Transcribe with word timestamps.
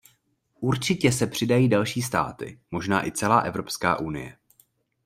Určitě 0.59 1.11
se 1.11 1.27
přidají 1.27 1.69
další 1.69 2.01
státy, 2.01 2.59
možná 2.71 3.07
i 3.07 3.11
celá 3.11 3.39
Evropská 3.39 3.99
unie. 3.99 4.37